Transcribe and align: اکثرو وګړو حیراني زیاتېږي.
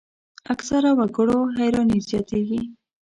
اکثرو 0.53 0.91
وګړو 0.99 1.39
حیراني 1.57 1.99
زیاتېږي. 2.07 2.61